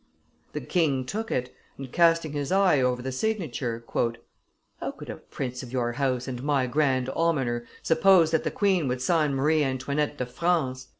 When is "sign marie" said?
9.03-9.63